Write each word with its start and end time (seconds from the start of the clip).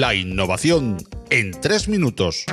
La 0.00 0.12
innovación 0.16 0.96
en 1.30 1.52
tres 1.52 1.86
minutos. 1.86 2.46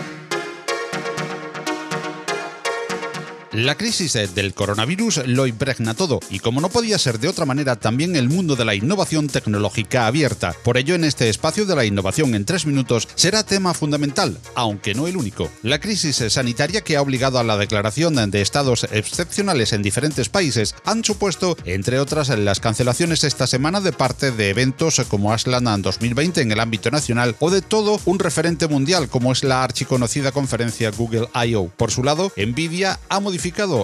La 3.53 3.75
crisis 3.75 4.13
del 4.33 4.53
coronavirus 4.53 5.27
lo 5.27 5.45
impregna 5.45 5.93
todo 5.93 6.21
y 6.29 6.39
como 6.39 6.61
no 6.61 6.69
podía 6.69 6.97
ser 6.97 7.19
de 7.19 7.27
otra 7.27 7.45
manera 7.45 7.75
también 7.75 8.15
el 8.15 8.29
mundo 8.29 8.55
de 8.55 8.63
la 8.63 8.75
innovación 8.75 9.27
tecnológica 9.27 10.07
abierta. 10.07 10.55
Por 10.63 10.77
ello 10.77 10.95
en 10.95 11.03
este 11.03 11.27
espacio 11.27 11.65
de 11.65 11.75
la 11.75 11.83
innovación 11.83 12.33
en 12.33 12.45
tres 12.45 12.65
minutos 12.65 13.09
será 13.15 13.43
tema 13.43 13.73
fundamental, 13.73 14.37
aunque 14.55 14.93
no 14.93 15.05
el 15.05 15.17
único. 15.17 15.51
La 15.63 15.81
crisis 15.81 16.23
sanitaria 16.29 16.79
que 16.79 16.95
ha 16.95 17.01
obligado 17.01 17.39
a 17.39 17.43
la 17.43 17.57
declaración 17.57 18.31
de 18.31 18.41
estados 18.41 18.85
excepcionales 18.89 19.73
en 19.73 19.83
diferentes 19.83 20.29
países 20.29 20.73
han 20.85 21.03
supuesto, 21.03 21.57
entre 21.65 21.99
otras, 21.99 22.29
las 22.29 22.61
cancelaciones 22.61 23.25
esta 23.25 23.47
semana 23.47 23.81
de 23.81 23.91
parte 23.91 24.31
de 24.31 24.49
eventos 24.49 25.01
como 25.09 25.33
Aslan 25.33 25.81
2020 25.81 26.39
en 26.39 26.53
el 26.53 26.59
ámbito 26.61 26.89
nacional 26.89 27.35
o 27.39 27.49
de 27.49 27.61
todo 27.61 27.99
un 28.05 28.17
referente 28.17 28.69
mundial 28.69 29.09
como 29.09 29.33
es 29.33 29.43
la 29.43 29.61
archiconocida 29.61 30.31
conferencia 30.31 30.89
Google 30.91 31.27
I.O. 31.35 31.67
Por 31.67 31.91
su 31.91 32.01
lado, 32.01 32.31
Nvidia 32.37 32.97
ha 33.09 33.19
modificado 33.19 33.40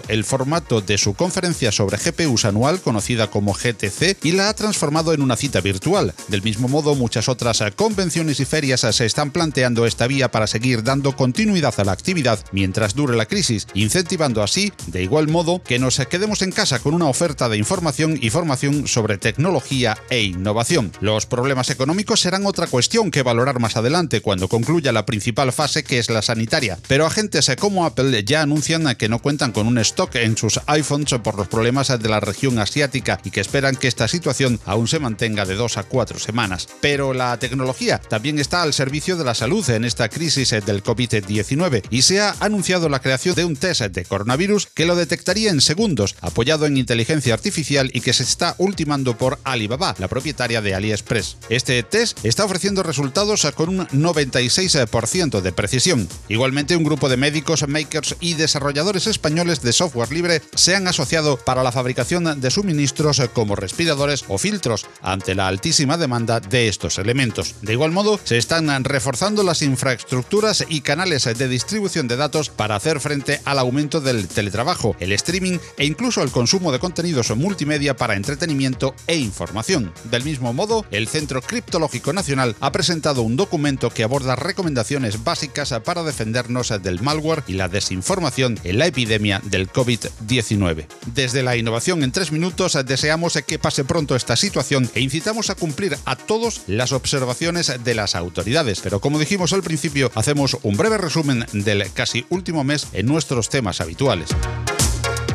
el 0.08 0.24
formato 0.24 0.82
de 0.82 0.98
su 0.98 1.16
conferencia 1.16 1.72
sobre 1.72 1.98
GPUs 1.98 2.46
anual, 2.46 2.80
conocida 2.80 3.32
como 3.32 3.54
GTC, 3.54 4.24
y 4.24 4.34
la 4.34 4.50
ha 4.50 4.54
transformado 4.54 5.14
en 5.14 5.22
una 5.22 5.36
cita 5.36 5.62
virtual. 5.62 6.14
Del 6.28 6.44
mismo 6.44 6.68
modo, 6.68 6.94
muchas 6.94 7.28
otras 7.28 7.64
convenciones 7.76 8.40
y 8.40 8.46
ferias 8.46 8.82
se 8.82 9.06
están 9.06 9.32
planteando 9.32 9.86
esta 9.86 10.06
vía 10.06 10.30
para 10.30 10.46
seguir 10.46 10.84
dando 10.84 11.16
continuidad 11.16 11.74
a 11.80 11.84
la 11.84 11.92
actividad 11.92 12.40
mientras 12.52 12.94
dure 12.94 13.18
la 13.18 13.26
crisis, 13.26 13.68
incentivando 13.74 14.44
así, 14.44 14.72
de 14.88 15.02
igual 15.02 15.28
modo, 15.28 15.62
que 15.64 15.80
nos 15.80 15.98
quedemos 15.98 16.44
en 16.44 16.52
casa 16.52 16.80
con 16.80 16.94
una 16.94 17.08
oferta 17.08 17.50
de 17.50 17.58
información 17.58 18.20
y 18.22 18.30
formación 18.30 18.88
sobre 18.88 19.18
tecnología 19.18 19.98
e 20.10 20.22
innovación. 20.22 20.92
Los 21.02 21.26
problemas 21.26 21.72
económicos 21.72 22.22
serán 22.22 22.46
otra 22.46 22.68
cuestión 22.68 23.10
que 23.10 23.24
valorar 23.24 23.60
más 23.60 23.76
adelante 23.76 24.22
cuando 24.22 24.48
concluya 24.48 24.92
la 24.92 25.06
principal 25.06 25.52
fase 25.52 25.84
que 25.84 25.98
es 25.98 26.09
la 26.09 26.22
sanitaria, 26.22 26.78
pero 26.88 27.06
agentes 27.06 27.50
como 27.59 27.86
Apple 27.86 28.24
ya 28.24 28.44
anuncian 28.44 28.96
que 28.96 29.09
no 29.09 29.20
cuentan 29.20 29.47
con 29.52 29.67
un 29.67 29.78
stock 29.80 30.16
en 30.16 30.38
sus 30.38 30.59
iPhones 30.67 31.16
por 31.23 31.36
los 31.36 31.48
problemas 31.48 31.88
de 31.88 32.09
la 32.09 32.20
región 32.20 32.59
asiática 32.59 33.20
y 33.23 33.31
que 33.31 33.42
esperan 33.42 33.76
que 33.76 33.88
esta 33.88 34.08
situación 34.08 34.59
aún 34.66 34.88
se 34.88 35.00
mantenga 35.00 35.45
de 35.45 35.56
dos 35.56 35.78
a 35.78 35.84
cuatro 35.84 36.20
semanas. 36.20 36.67
Pero 36.81 37.14
la 37.14 37.38
tecnología 37.38 38.00
también 38.00 38.40
está 38.40 38.62
al 38.62 38.73
servicio 38.73 39.16
de 39.16 39.23
la 39.23 39.36
salud 39.36 39.68
en 39.70 39.86
esta 39.86 40.09
crisis 40.09 40.50
del 40.52 40.84
COVID-19 40.84 41.84
y 41.90 42.02
se 42.02 42.20
ha 42.20 42.36
anunciado 42.40 42.90
la 42.90 43.00
creación 43.00 43.36
de 43.36 43.45
un 43.45 43.56
test 43.56 43.81
de 43.81 44.06
coronavirus 44.06 44.68
que 44.73 44.86
lo 44.86 44.95
detectaría 44.95 45.52
en 45.52 45.62
segundos, 45.62 46.16
apoyado 46.22 46.66
en 46.66 46.78
inteligencia 46.78 47.34
artificial 47.34 47.90
y 47.94 48.02
que 48.02 48.14
se 48.14 48.23
está 48.23 48.56
ultimando 48.58 49.18
por 49.18 49.40
Alibaba, 49.44 49.95
la 50.00 50.08
propietaria 50.08 50.62
de 50.62 50.75
AliExpress. 50.75 51.38
Este 51.50 51.81
test 51.84 52.25
está 52.25 52.45
ofreciendo 52.45 52.84
resultados 52.84 53.48
con 53.56 53.70
un 53.70 53.88
96% 53.88 55.42
de 55.42 55.52
precisión. 55.52 56.08
Igualmente, 56.28 56.75
un 56.75 56.84
grupo 56.84 57.09
de 57.09 57.18
médicos, 57.18 57.68
makers 57.68 58.16
y 58.20 58.34
desarrolladores 58.34 59.08
españoles 59.08 59.37
de 59.38 59.72
software 59.72 60.12
libre 60.12 60.42
se 60.56 60.76
han 60.76 60.88
asociado 60.88 61.38
para 61.38 61.62
la 61.62 61.72
fabricación 61.72 62.42
de 62.42 62.50
suministros 62.50 63.22
como 63.34 63.56
respiradores 63.56 64.26
o 64.28 64.40
filtros 64.40 64.88
ante 65.04 65.36
la 65.36 65.48
altísima 65.48 65.96
demanda 65.96 66.40
de 66.40 66.68
estos 66.68 66.98
elementos. 66.98 67.54
De 67.62 67.74
igual 67.74 67.92
modo, 67.92 68.20
se 68.24 68.40
están 68.40 68.84
reforzando 68.84 69.44
las 69.44 69.62
infraestructuras 69.62 70.66
y 70.68 70.82
canales 70.82 71.26
de 71.26 71.48
distribución 71.48 72.08
de 72.08 72.16
datos 72.16 72.50
para 72.50 72.76
hacer 72.76 73.00
frente 73.00 73.40
al 73.46 73.60
aumento 73.60 74.02
del 74.02 74.28
teletrabajo, 74.28 74.96
el 75.00 75.12
streaming 75.12 75.60
e 75.78 75.86
incluso 75.86 76.24
el 76.24 76.32
consumo 76.32 76.72
de 76.72 76.80
contenidos 76.80 77.30
multimedia 77.36 77.96
para 77.96 78.16
entretenimiento 78.16 78.96
e 79.06 79.18
información. 79.18 79.94
Del 80.06 80.24
mismo 80.24 80.52
modo, 80.52 80.84
el 80.90 81.08
Centro 81.08 81.44
Criptológico 81.44 82.12
Nacional 82.12 82.56
ha 82.60 82.72
presentado 82.72 83.22
un 83.22 83.36
documento 83.36 83.92
que 83.92 84.04
aborda 84.04 84.36
recomendaciones 84.36 85.24
básicas 85.24 85.76
para 85.86 86.02
defendernos 86.02 86.74
del 86.82 87.02
malware 87.02 87.44
y 87.46 87.54
la 87.54 87.68
desinformación 87.68 88.59
en 88.64 88.80
la 88.80 88.88
epidemia 88.88 89.27
del 89.44 89.72
COVID-19. 89.72 90.86
Desde 91.14 91.44
la 91.44 91.58
innovación 91.58 92.04
en 92.04 92.12
tres 92.12 92.32
minutos 92.32 92.78
deseamos 92.86 93.38
que 93.46 93.60
pase 93.60 93.84
pronto 93.84 94.16
esta 94.16 94.36
situación 94.36 94.90
e 94.96 95.02
incitamos 95.02 95.50
a 95.50 95.56
cumplir 95.56 95.98
a 96.06 96.16
todos 96.16 96.62
las 96.68 96.92
observaciones 96.92 97.84
de 97.84 97.96
las 97.96 98.16
autoridades. 98.16 98.80
Pero 98.82 99.00
como 99.00 99.20
dijimos 99.20 99.54
al 99.54 99.64
principio, 99.64 100.12
hacemos 100.16 100.58
un 100.64 100.78
breve 100.78 100.98
resumen 100.98 101.46
del 101.54 101.92
casi 101.94 102.26
último 102.30 102.64
mes 102.64 102.88
en 102.94 103.06
nuestros 103.06 103.50
temas 103.50 103.82
habituales 103.82 104.30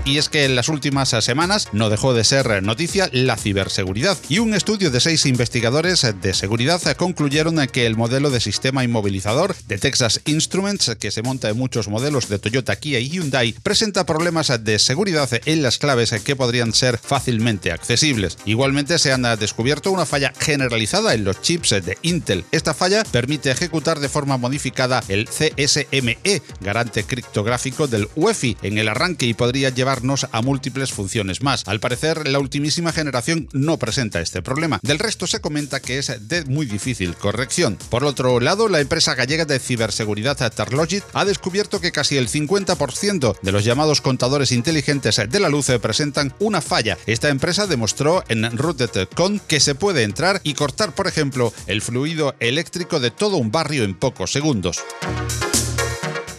y 0.04 0.18
es 0.18 0.28
que 0.28 0.44
en 0.44 0.56
las 0.56 0.68
últimas 0.68 1.10
semanas 1.10 1.68
no 1.72 1.90
dejó 1.90 2.14
de 2.14 2.24
ser 2.24 2.62
noticia 2.62 3.08
la 3.12 3.36
ciberseguridad 3.36 4.18
y 4.28 4.38
un 4.38 4.54
estudio 4.54 4.90
de 4.90 5.00
seis 5.00 5.26
investigadores 5.26 6.06
de 6.20 6.34
seguridad 6.34 6.80
concluyeron 6.96 7.66
que 7.68 7.86
el 7.86 7.96
modelo 7.96 8.30
de 8.30 8.40
sistema 8.40 8.84
inmovilizador 8.84 9.54
de 9.68 9.78
Texas 9.78 10.20
Instruments, 10.24 10.96
que 10.98 11.10
se 11.10 11.22
monta 11.22 11.48
en 11.50 11.58
muchos 11.58 11.88
modelos 11.88 12.28
de 12.28 12.38
Toyota, 12.38 12.76
Kia 12.76 12.98
y 12.98 13.10
Hyundai, 13.10 13.54
presenta 13.62 14.06
problemas 14.06 14.52
de 14.64 14.78
seguridad 14.78 15.28
en 15.44 15.62
las 15.62 15.78
claves 15.78 16.12
que 16.24 16.36
podrían 16.36 16.72
ser 16.72 16.98
fácilmente 16.98 17.72
accesibles. 17.72 18.38
Igualmente 18.44 18.98
se 18.98 19.12
han 19.12 19.22
descubierto 19.38 19.90
una 19.90 20.06
falla 20.06 20.32
generalizada 20.38 21.14
en 21.14 21.24
los 21.24 21.40
chips 21.42 21.70
de 21.70 21.98
Intel. 22.02 22.44
Esta 22.50 22.74
falla 22.74 23.04
permite 23.04 23.50
ejecutar 23.50 24.00
de 24.00 24.08
forma 24.08 24.36
modificada 24.36 25.02
el 25.08 25.28
CSME, 25.28 26.42
garante 26.60 27.04
criptográfico 27.04 27.86
del 27.86 28.08
UEFI, 28.16 28.56
en 28.62 28.78
el 28.78 28.88
arranque 28.88 29.26
y 29.26 29.34
podría 29.34 29.70
llevar 29.70 29.91
a 30.30 30.42
múltiples 30.42 30.92
funciones 30.92 31.42
más. 31.42 31.64
Al 31.66 31.80
parecer, 31.80 32.26
la 32.26 32.38
ultimísima 32.38 32.92
generación 32.92 33.48
no 33.52 33.78
presenta 33.78 34.20
este 34.20 34.42
problema. 34.42 34.80
Del 34.82 34.98
resto 34.98 35.26
se 35.26 35.40
comenta 35.40 35.80
que 35.80 35.98
es 35.98 36.28
de 36.28 36.44
muy 36.44 36.66
difícil 36.66 37.14
corrección. 37.14 37.76
Por 37.90 38.04
otro 38.04 38.40
lado, 38.40 38.68
la 38.68 38.80
empresa 38.80 39.14
gallega 39.14 39.44
de 39.44 39.58
ciberseguridad 39.58 40.52
Tarlogit 40.52 41.04
ha 41.12 41.24
descubierto 41.24 41.80
que 41.80 41.92
casi 41.92 42.16
el 42.16 42.28
50% 42.28 43.38
de 43.40 43.52
los 43.52 43.64
llamados 43.64 44.00
contadores 44.00 44.52
inteligentes 44.52 45.20
de 45.28 45.40
la 45.40 45.48
luz 45.48 45.66
presentan 45.82 46.34
una 46.38 46.60
falla. 46.60 46.96
Esta 47.06 47.28
empresa 47.28 47.66
demostró 47.66 48.24
en 48.28 48.56
Rooted.com 48.56 49.40
que 49.46 49.60
se 49.60 49.74
puede 49.74 50.04
entrar 50.04 50.40
y 50.42 50.54
cortar, 50.54 50.94
por 50.94 51.06
ejemplo, 51.06 51.52
el 51.66 51.82
fluido 51.82 52.34
eléctrico 52.40 52.98
de 52.98 53.10
todo 53.10 53.36
un 53.36 53.50
barrio 53.50 53.84
en 53.84 53.94
pocos 53.94 54.32
segundos. 54.32 54.78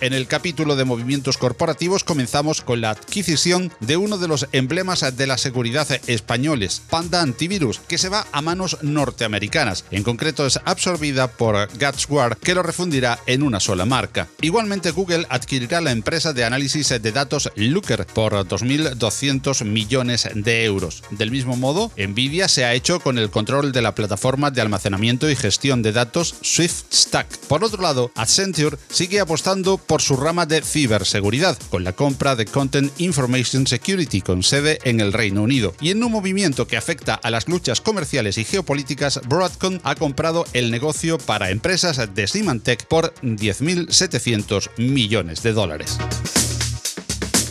En 0.04 0.12
el 0.12 0.28
capítulo 0.28 0.76
de 0.76 0.84
movimientos 0.84 1.38
corporativos 1.38 2.04
comenzamos 2.04 2.60
con 2.60 2.82
la 2.82 2.90
adquisición 2.90 3.72
de 3.80 3.96
uno 3.96 4.18
de 4.18 4.28
los 4.28 4.50
emblemas 4.52 5.16
de 5.16 5.28
la 5.28 5.38
seguridad 5.38 5.88
españoles, 6.08 6.82
Panda 6.90 7.22
Antivirus, 7.22 7.80
que 7.80 7.98
se 7.98 8.10
va 8.10 8.28
a 8.34 8.42
manos 8.42 8.80
norteamericanas. 8.82 9.86
En 9.92 10.04
concreto 10.04 10.46
es 10.46 10.60
absorbida 10.66 11.32
por 11.32 11.70
GatsWare, 11.78 12.36
que 12.36 12.54
lo 12.54 12.64
refundirá 12.64 13.18
en 13.28 13.44
una 13.44 13.62
sola 13.62 13.86
marca. 13.86 14.28
Igualmente 14.42 14.92
Google 14.92 15.26
adquirirá 15.30 15.80
la 15.80 15.92
empresa 15.92 16.34
de 16.34 16.44
análisis 16.44 16.90
de 16.90 17.12
datos 17.14 17.50
Looker 17.56 18.06
por 18.06 18.34
2.200 18.34 19.64
millones 19.64 20.28
de 20.36 20.66
euros. 20.66 21.02
Del 21.12 21.32
mismo 21.32 21.56
modo, 21.56 21.94
Nvidia 21.96 22.50
se 22.50 22.66
ha 22.66 22.74
hecho 22.74 23.00
con 23.00 23.18
el 23.18 23.30
control 23.30 23.72
de 23.72 23.82
la 23.82 23.96
plataforma 23.96 24.52
de 24.52 24.60
almacenamiento 24.60 25.30
y 25.30 25.38
gestión 25.38 25.82
de 25.82 25.94
datos 25.94 26.36
SwiftStack. 26.44 27.38
Por 27.48 27.64
otro 27.64 27.82
lado, 27.82 28.12
Accenture 28.16 28.76
sigue 28.90 29.22
apostando 29.22 29.78
por 29.78 29.93
por 29.94 30.02
su 30.02 30.18
rama 30.18 30.48
de 30.48 30.64
ciberseguridad, 30.64 31.56
con 31.70 31.84
la 31.84 31.94
compra 31.94 32.36
de 32.36 32.48
Content 32.48 32.92
Information 33.00 33.68
Security 33.68 34.22
con 34.22 34.42
sede 34.42 34.80
en 34.86 35.00
el 35.00 35.14
Reino 35.14 35.44
Unido. 35.44 35.76
Y 35.80 35.92
en 35.92 36.04
un 36.04 36.12
movimiento 36.12 36.66
que 36.66 36.78
afecta 36.78 37.14
a 37.14 37.30
las 37.30 37.48
luchas 37.48 37.80
comerciales 37.80 38.40
y 38.40 38.44
geopolíticas, 38.44 39.22
Broadcom 39.28 39.78
ha 39.84 39.94
comprado 39.94 40.48
el 40.54 40.72
negocio 40.72 41.20
para 41.20 41.52
empresas 41.52 42.16
de 42.16 42.26
Symantec 42.26 42.88
por 42.88 43.14
10.700 43.22 44.72
millones 44.80 45.44
de 45.44 45.54
dólares. 45.54 46.00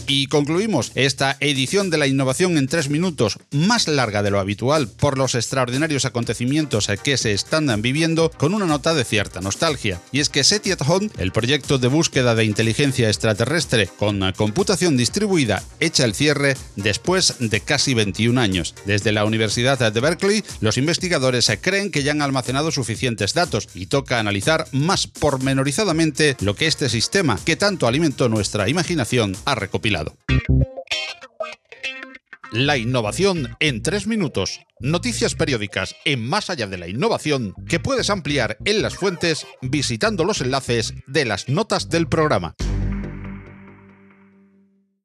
Y 0.06 0.26
concluimos 0.26 0.92
esta 0.94 1.36
edición 1.40 1.90
de 1.90 1.98
la 1.98 2.06
innovación 2.06 2.58
en 2.58 2.66
tres 2.66 2.88
minutos, 2.88 3.38
más 3.50 3.88
larga 3.88 4.22
de 4.22 4.30
lo 4.30 4.40
habitual 4.40 4.88
por 4.88 5.16
los 5.16 5.34
extraordinarios 5.34 6.04
acontecimientos 6.04 6.88
que 7.02 7.16
se 7.16 7.32
están 7.32 7.80
viviendo, 7.80 8.30
con 8.30 8.54
una 8.54 8.66
nota 8.66 8.94
de 8.94 9.04
cierta 9.04 9.40
nostalgia. 9.40 10.00
Y 10.10 10.20
es 10.20 10.28
que 10.28 10.44
SETI 10.44 10.72
at 10.72 10.82
Home, 10.86 11.10
el 11.18 11.32
proyecto 11.32 11.78
de 11.78 11.88
búsqueda 11.88 12.34
de 12.34 12.44
inteligencia 12.44 13.08
extraterrestre 13.08 13.88
con 13.98 14.32
computación 14.32 14.96
distribuida, 14.96 15.62
echa 15.80 16.04
el 16.04 16.14
cierre 16.14 16.56
después 16.76 17.36
de 17.38 17.60
casi 17.60 17.94
21 17.94 18.40
años. 18.40 18.74
Desde 18.84 19.12
la 19.12 19.24
Universidad 19.24 19.92
de 19.92 20.00
Berkeley, 20.00 20.44
los 20.60 20.78
investigadores 20.78 21.50
creen 21.60 21.90
que 21.90 22.02
ya 22.02 22.12
han 22.12 22.22
almacenado 22.22 22.70
suficientes 22.70 23.34
datos 23.34 23.68
y 23.74 23.86
toca 23.86 24.18
analizar 24.18 24.66
más 24.72 25.06
pormenorizadamente 25.06 26.36
lo 26.40 26.54
que 26.56 26.66
este 26.66 26.88
sistema, 26.88 27.38
que 27.44 27.56
tanto 27.56 27.86
alimentó 27.86 28.28
nuestra 28.28 28.68
imaginación, 28.68 29.36
ha 29.44 29.54
recopilado. 29.54 29.91
La 32.52 32.76
innovación 32.76 33.56
en 33.60 33.82
tres 33.82 34.06
minutos. 34.06 34.60
Noticias 34.78 35.34
periódicas 35.34 35.96
en 36.04 36.26
Más 36.28 36.50
allá 36.50 36.66
de 36.66 36.76
la 36.76 36.88
innovación 36.88 37.54
que 37.66 37.80
puedes 37.80 38.10
ampliar 38.10 38.58
en 38.64 38.82
las 38.82 38.94
fuentes 38.94 39.46
visitando 39.62 40.24
los 40.24 40.40
enlaces 40.40 40.92
de 41.06 41.24
las 41.24 41.48
notas 41.48 41.88
del 41.88 42.08
programa. 42.08 42.54